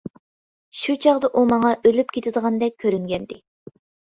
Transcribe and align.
شۇ 0.79 0.95
چاغدا 1.05 1.29
ئۇ 1.33 1.43
ماڭا 1.51 1.75
ئۆلۈپ 1.83 2.15
كېتىدىغاندەك 2.17 2.79
كۆرۈنگەنىدى. 2.87 3.41